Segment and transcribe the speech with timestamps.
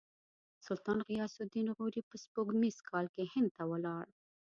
[0.67, 4.05] سلطان غیاث الدین غوري په سپوږمیز کال کې هند ته ولاړ.